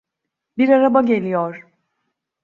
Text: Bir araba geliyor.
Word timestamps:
Bir 0.57 0.69
araba 0.69 1.01
geliyor. 1.01 1.67